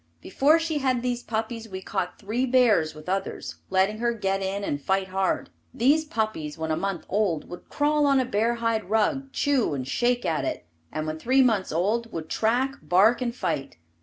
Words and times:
Before 0.19 0.57
she 0.57 0.79
had 0.79 1.03
these 1.03 1.21
puppies 1.21 1.69
we 1.69 1.79
caught 1.79 2.17
three 2.17 2.47
bears 2.47 2.95
with 2.95 3.07
others, 3.07 3.57
letting 3.69 3.99
her 3.99 4.13
get 4.15 4.41
in 4.41 4.63
and 4.63 4.81
fight 4.81 5.09
hard. 5.09 5.51
These 5.75 6.05
puppies 6.05 6.57
when 6.57 6.71
a 6.71 6.75
month 6.75 7.05
old 7.07 7.47
would 7.47 7.69
crawl 7.69 8.07
on 8.07 8.19
a 8.19 8.25
bear 8.25 8.55
hide 8.55 8.89
rug, 8.89 9.31
chew 9.31 9.75
and 9.75 9.87
shake 9.87 10.25
at 10.25 10.43
it, 10.43 10.65
and 10.91 11.05
when 11.05 11.19
three 11.19 11.43
months 11.43 11.71
old, 11.71 12.11
would 12.11 12.29
track, 12.29 12.77
bark 12.81 13.21
and 13.21 13.35
fight. 13.35 13.77